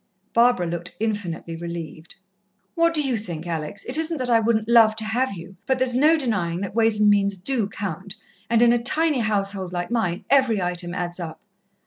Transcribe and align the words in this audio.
Barbara 0.33 0.65
looked 0.65 0.95
infinitely 0.99 1.55
relieved. 1.55 2.15
"What 2.73 2.95
do 2.95 3.03
you 3.03 3.17
think, 3.17 3.45
Alex? 3.45 3.83
It 3.85 3.99
isn't 3.99 4.17
that 4.17 4.31
I 4.31 4.39
wouldn't 4.39 4.67
love 4.67 4.95
to 4.95 5.05
have 5.05 5.33
you 5.33 5.57
but 5.67 5.77
there's 5.77 5.95
no 5.95 6.17
denying 6.17 6.61
that 6.61 6.73
ways 6.73 6.99
and 6.99 7.07
means 7.07 7.37
do 7.37 7.69
count, 7.69 8.15
and 8.49 8.63
in 8.63 8.73
a 8.73 8.81
tiny 8.81 9.19
household 9.19 9.73
like 9.73 9.91
mine, 9.91 10.25
every 10.27 10.59
item 10.59 10.95
adds 10.95 11.19
up." 11.19 11.39